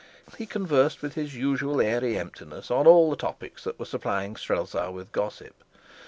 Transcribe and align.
He 0.35 0.47
conversed 0.47 1.03
with 1.03 1.13
his 1.13 1.35
usual 1.35 1.79
airy 1.79 2.17
emptiness 2.17 2.71
on 2.71 2.87
all 2.87 3.11
the 3.11 3.15
topics 3.15 3.63
that 3.65 3.77
were 3.77 3.85
supplying 3.85 4.35
Strelsau 4.35 4.89
with 4.89 5.11
gossip. 5.11 5.53